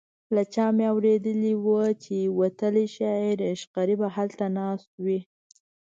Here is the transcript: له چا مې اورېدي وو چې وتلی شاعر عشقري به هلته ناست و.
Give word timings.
له 0.35 0.43
چا 0.53 0.65
مې 0.77 0.85
اورېدي 0.91 1.53
وو 1.63 1.81
چې 2.03 2.17
وتلی 2.39 2.85
شاعر 2.95 3.37
عشقري 3.51 3.95
به 4.01 4.07
هلته 4.15 4.45
ناست 4.57 4.89
و. 5.03 5.05